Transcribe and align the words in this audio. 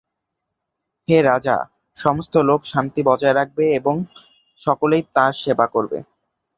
হে 1.07 1.17
রাজা, 1.21 1.57
সমস্ত 1.97 2.33
লোক 2.49 2.61
শান্তি 2.65 3.01
বজায় 3.05 3.35
রাখবে 3.35 3.65
এবং 3.79 3.95
সকলেই 4.61 5.03
তাঁর 5.15 5.33
সেবা 5.43 5.65
করবে। 5.67 5.97